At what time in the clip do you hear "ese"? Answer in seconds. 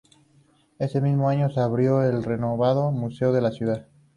0.79-0.99